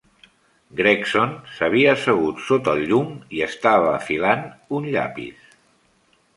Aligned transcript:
Gregson 0.77 1.35
s'havia 1.57 1.91
assegut 1.97 2.41
sota 2.47 2.75
el 2.79 2.83
llum 2.93 3.13
i 3.41 3.45
estava 3.51 3.95
afilant 4.01 4.45
un 4.79 4.93
llapis. 4.97 5.57